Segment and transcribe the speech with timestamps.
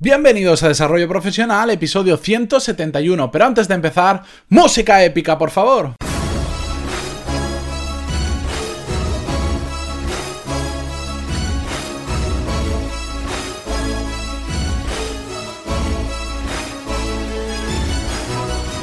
[0.00, 5.96] Bienvenidos a Desarrollo Profesional, episodio 171, pero antes de empezar, música épica, por favor.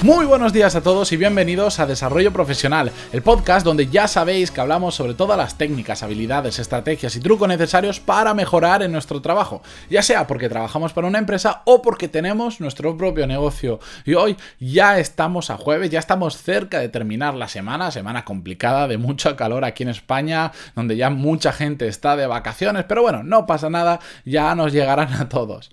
[0.05, 4.51] Muy buenos días a todos y bienvenidos a Desarrollo Profesional, el podcast donde ya sabéis
[4.51, 9.19] que hablamos sobre todas las técnicas, habilidades, estrategias y trucos necesarios para mejorar en nuestro
[9.23, 13.79] trabajo, ya sea porque trabajamos para una empresa o porque tenemos nuestro propio negocio.
[14.05, 18.87] Y hoy ya estamos a jueves, ya estamos cerca de terminar la semana, semana complicada
[18.87, 23.23] de mucho calor aquí en España, donde ya mucha gente está de vacaciones, pero bueno,
[23.23, 25.71] no pasa nada, ya nos llegarán a todos.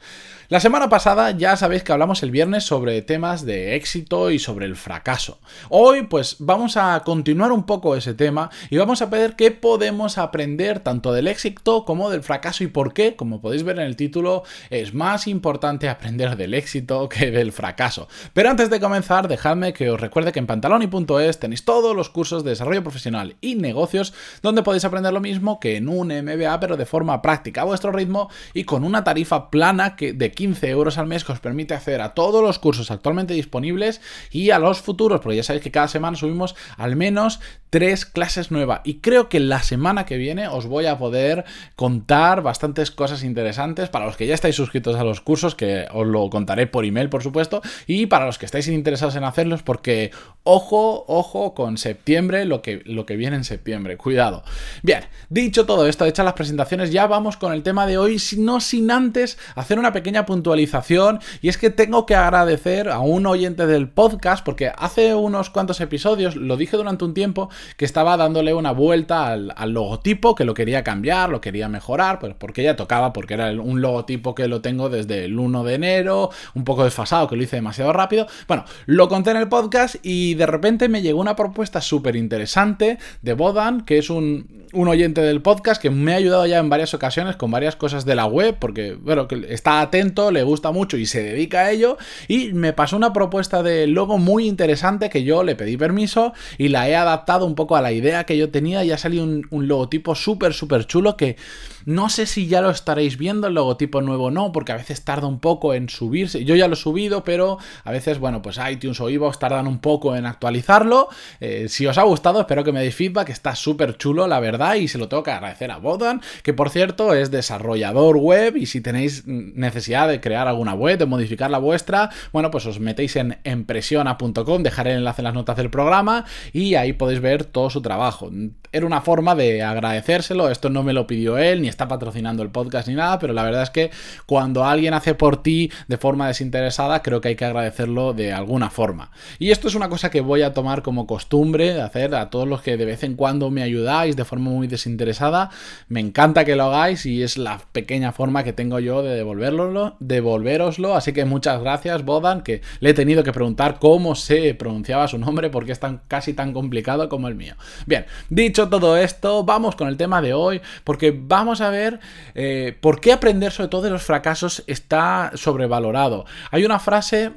[0.52, 4.66] La semana pasada ya sabéis que hablamos el viernes sobre temas de éxito y sobre
[4.66, 5.38] el fracaso.
[5.68, 10.18] Hoy pues vamos a continuar un poco ese tema y vamos a ver qué podemos
[10.18, 13.96] aprender tanto del éxito como del fracaso y por qué, como podéis ver en el
[13.96, 18.08] título, es más importante aprender del éxito que del fracaso.
[18.32, 22.44] Pero antes de comenzar, dejadme que os recuerde que en pantaloni.es tenéis todos los cursos
[22.44, 26.76] de desarrollo profesional y negocios donde podéis aprender lo mismo que en un MBA pero
[26.76, 30.98] de forma práctica a vuestro ritmo y con una tarifa plana que de 15 euros
[30.98, 34.80] al mes que os permite acceder a todos los cursos actualmente disponibles y a los
[34.80, 37.40] futuros, porque ya sabéis que cada semana subimos al menos
[37.72, 38.82] tres clases nuevas.
[38.84, 43.88] Y creo que la semana que viene os voy a poder contar bastantes cosas interesantes
[43.88, 47.08] para los que ya estáis suscritos a los cursos, que os lo contaré por email,
[47.08, 50.10] por supuesto, y para los que estáis interesados en hacerlos, porque
[50.44, 54.44] ojo, ojo con septiembre, lo que, lo que viene en septiembre, cuidado.
[54.82, 58.60] Bien, dicho todo esto, hechas las presentaciones, ya vamos con el tema de hoy, no
[58.60, 63.66] sin antes hacer una pequeña puntualización y es que tengo que agradecer a un oyente
[63.66, 64.01] del podcast
[64.42, 69.28] porque hace unos cuantos episodios, lo dije durante un tiempo, que estaba dándole una vuelta
[69.28, 73.50] al, logotipo, que lo quería cambiar, lo quería mejorar, pues porque ya tocaba, porque era
[73.52, 77.42] un logotipo que lo tengo desde el 1 de enero, un poco desfasado, que lo
[77.42, 78.26] hice demasiado rápido.
[78.48, 82.98] Bueno, lo conté en el podcast y de repente me llegó una propuesta súper interesante
[83.22, 86.68] de Bodan, que es un, un oyente del podcast que me ha ayudado ya en
[86.68, 90.72] varias ocasiones con varias cosas de la web, porque, bueno, que está atento le gusta
[90.72, 91.98] mucho y se dedica a ello.
[92.28, 96.68] Y me pasó una propuesta de logo muy interesante que yo le pedí permiso y
[96.68, 99.46] la he adaptado un poco a la idea que yo tenía y ha salido un,
[99.68, 101.36] logotipo súper, súper chulo que
[101.84, 105.04] no sé si ya lo estaréis viendo el logotipo nuevo o no, porque a veces
[105.04, 106.44] tarda un poco en subirse.
[106.44, 109.80] Yo ya lo he subido, pero a veces, bueno, pues iTunes o iVoox tardan un
[109.80, 111.08] poco en actualizarlo.
[111.40, 114.76] Eh, si os ha gustado, espero que me deis feedback, está súper chulo, la verdad,
[114.76, 118.66] y se lo tengo que agradecer a Bodan, que por cierto es desarrollador web y
[118.66, 123.16] si tenéis necesidad de crear alguna web, de modificar la vuestra, bueno, pues os metéis
[123.16, 127.70] en empresiona.com, dejaré el enlace en las notas del programa y ahí podéis ver todo
[127.70, 128.30] su trabajo.
[128.70, 132.50] Era una forma de agradecérselo, esto no me lo pidió él, ni está patrocinando el
[132.50, 133.90] podcast ni nada, pero la verdad es que
[134.24, 138.70] cuando alguien hace por ti de forma desinteresada, creo que hay que agradecerlo de alguna
[138.70, 139.10] forma.
[139.38, 142.48] Y esto es una cosa que voy a tomar como costumbre de hacer a todos
[142.48, 145.50] los que de vez en cuando me ayudáis de forma muy desinteresada.
[145.88, 149.96] Me encanta que lo hagáis y es la pequeña forma que tengo yo de devolverlo,
[150.00, 150.94] devolveroslo.
[150.94, 155.18] Así que muchas gracias, Bodan, que le he tenido que preguntar cómo se pronunciaba su
[155.18, 157.54] nombre porque es tan, casi tan complicado como el mío.
[157.86, 162.00] Bien, dicho todo esto, vamos con el tema de hoy porque vamos a ver
[162.34, 166.24] eh, por qué aprender sobre todo de los fracasos está sobrevalorado.
[166.50, 167.32] Hay una frase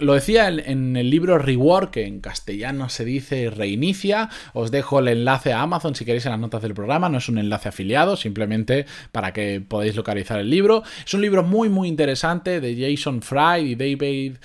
[0.00, 4.28] lo decía en, el libro Reward, que en castellano se dice reinicia.
[4.52, 7.08] Os dejo el enlace a Amazon si queréis en las notas del programa.
[7.08, 10.82] No es un enlace afiliado, simplemente para que podáis localizar el libro.
[11.04, 14.36] Es un libro muy, muy interesante de Jason Fry y David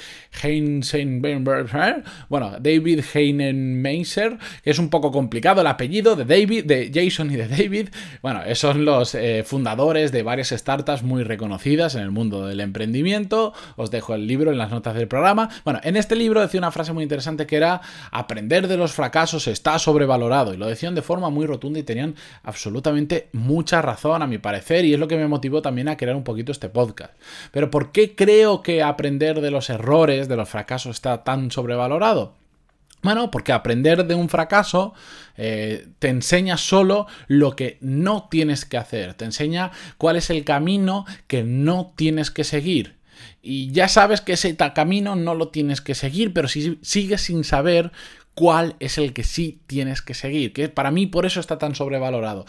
[0.44, 2.04] Heinenberg.
[2.30, 7.36] Bueno, David Heinenmeiser, que es un poco complicado el apellido de David, de Jason y
[7.36, 7.90] de David.
[8.22, 13.54] Bueno, son los eh, fundadores de varias startups muy reconocidas en el mundo del emprendimiento.
[13.76, 15.45] Os dejo el libro en las notas del programa.
[15.64, 19.48] Bueno, en este libro decía una frase muy interesante que era aprender de los fracasos
[19.48, 24.28] está sobrevalorado y lo decían de forma muy rotunda y tenían absolutamente mucha razón a
[24.28, 27.14] mi parecer y es lo que me motivó también a crear un poquito este podcast.
[27.52, 32.34] Pero ¿por qué creo que aprender de los errores, de los fracasos está tan sobrevalorado?
[33.06, 34.96] Bueno, porque aprender de un fracaso
[35.38, 39.70] eh, te enseña solo lo que no tienes que hacer, te enseña
[40.00, 42.96] cuál es el camino que no tienes que seguir.
[43.42, 47.44] Y ya sabes que ese camino no lo tienes que seguir, pero si sigues sin
[47.44, 47.92] saber
[48.34, 51.74] cuál es el que sí tienes que seguir, que para mí por eso está tan
[51.74, 52.46] sobrevalorado.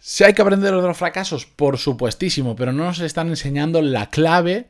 [0.00, 4.08] Si hay que aprender de los fracasos, por supuestísimo, pero no nos están enseñando la
[4.08, 4.68] clave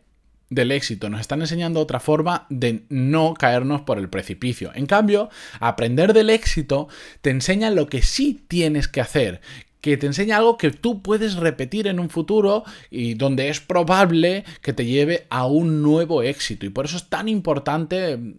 [0.50, 4.72] del éxito, nos están enseñando otra forma de no caernos por el precipicio.
[4.74, 5.30] En cambio,
[5.60, 6.88] aprender del éxito
[7.20, 9.40] te enseña lo que sí tienes que hacer,
[9.80, 14.44] que te enseña algo que tú puedes repetir en un futuro y donde es probable
[14.62, 16.66] que te lleve a un nuevo éxito.
[16.66, 18.34] Y por eso es tan importante mm,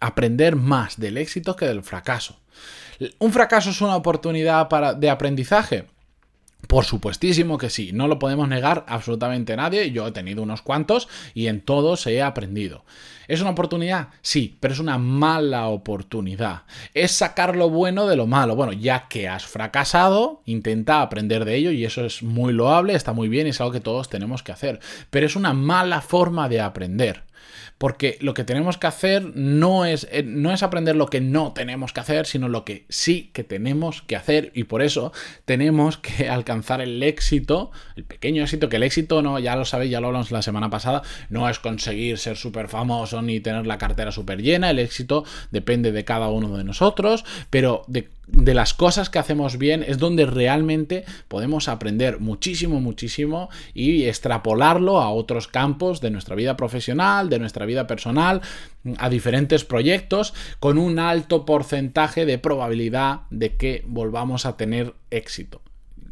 [0.00, 2.40] aprender más del éxito que del fracaso.
[3.18, 5.86] ¿Un fracaso es una oportunidad para, de aprendizaje?
[6.66, 11.08] Por supuestísimo que sí, no lo podemos negar absolutamente nadie, yo he tenido unos cuantos
[11.34, 12.84] y en todos he aprendido.
[13.30, 14.08] ¿Es una oportunidad?
[14.22, 16.62] Sí, pero es una mala oportunidad.
[16.94, 18.56] Es sacar lo bueno de lo malo.
[18.56, 23.12] Bueno, ya que has fracasado, intenta aprender de ello y eso es muy loable, está
[23.12, 24.80] muy bien y es algo que todos tenemos que hacer.
[25.10, 27.22] Pero es una mala forma de aprender
[27.78, 31.52] porque lo que tenemos que hacer no es, eh, no es aprender lo que no
[31.52, 34.52] tenemos que hacer, sino lo que sí que tenemos que hacer.
[34.54, 35.12] Y por eso
[35.44, 39.90] tenemos que alcanzar el éxito, el pequeño éxito, que el éxito no, ya lo sabéis,
[39.90, 43.78] ya lo hablamos la semana pasada, no es conseguir ser súper famoso ni tener la
[43.78, 48.74] cartera súper llena, el éxito depende de cada uno de nosotros, pero de de las
[48.74, 55.48] cosas que hacemos bien es donde realmente podemos aprender muchísimo, muchísimo y extrapolarlo a otros
[55.48, 58.40] campos de nuestra vida profesional, de nuestra vida personal,
[58.98, 65.62] a diferentes proyectos, con un alto porcentaje de probabilidad de que volvamos a tener éxito.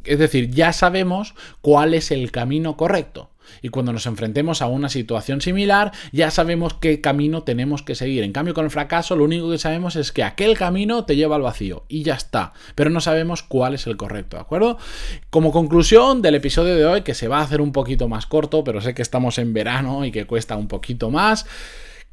[0.09, 3.31] Es decir, ya sabemos cuál es el camino correcto.
[3.63, 8.23] Y cuando nos enfrentemos a una situación similar, ya sabemos qué camino tenemos que seguir.
[8.23, 11.37] En cambio, con el fracaso, lo único que sabemos es que aquel camino te lleva
[11.37, 12.53] al vacío y ya está.
[12.75, 14.79] Pero no sabemos cuál es el correcto, ¿de acuerdo?
[15.31, 18.65] Como conclusión del episodio de hoy, que se va a hacer un poquito más corto,
[18.65, 21.47] pero sé que estamos en verano y que cuesta un poquito más.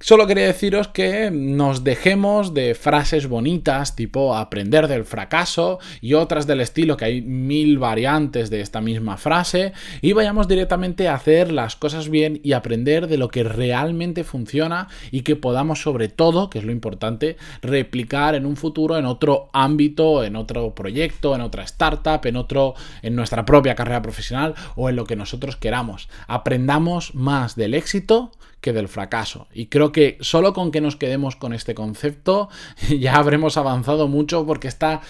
[0.02, 6.46] Solo quería deciros que nos dejemos de frases bonitas tipo aprender del fracaso y otras
[6.46, 9.72] del estilo que hay mil variantes de esta misma frase
[10.02, 14.90] y vayamos directamente a hacer las cosas bien y aprender de lo que realmente funciona
[15.12, 19.50] y que podamos sobre todo, que es lo importante, replicar en un futuro en otro
[19.54, 24.90] ámbito, en otro proyecto, en otra startup, en otro en nuestra propia carrera profesional o
[24.90, 26.10] en lo que nosotros queramos.
[26.28, 29.48] Aprendamos más del éxito que del fracaso.
[29.54, 32.50] Y creo que solo con que nos quedemos con este concepto
[33.00, 35.02] ya habremos avanzado mucho porque está...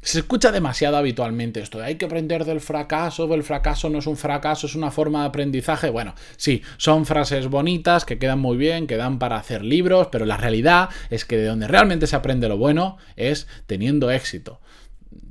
[0.00, 4.18] Se escucha demasiado habitualmente esto, hay que aprender del fracaso, el fracaso no es un
[4.18, 5.88] fracaso, es una forma de aprendizaje.
[5.88, 10.26] Bueno, sí, son frases bonitas que quedan muy bien, que dan para hacer libros, pero
[10.26, 14.60] la realidad es que de donde realmente se aprende lo bueno es teniendo éxito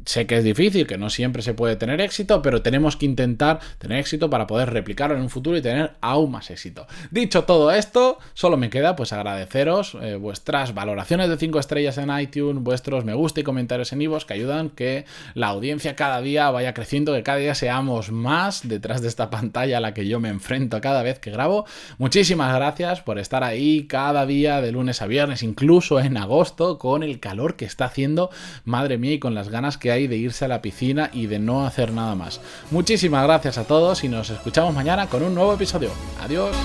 [0.05, 3.59] sé que es difícil, que no siempre se puede tener éxito, pero tenemos que intentar
[3.77, 6.88] tener éxito para poder replicarlo en un futuro y tener aún más éxito.
[7.11, 12.17] Dicho todo esto, solo me queda pues agradeceros eh, vuestras valoraciones de 5 estrellas en
[12.17, 16.49] iTunes, vuestros me gusta y comentarios en iVoox que ayudan que la audiencia cada día
[16.51, 20.19] vaya creciendo, que cada día seamos más detrás de esta pantalla a la que yo
[20.19, 21.65] me enfrento cada vez que grabo.
[21.97, 27.03] Muchísimas gracias por estar ahí cada día de lunes a viernes, incluso en agosto, con
[27.03, 28.29] el calor que está haciendo,
[28.65, 31.66] madre mía, y con las ganas que de irse a la piscina y de no
[31.66, 32.42] hacer nada más.
[32.72, 35.92] Muchísimas gracias a todos y nos escuchamos mañana con un nuevo episodio.
[36.22, 36.56] Adiós.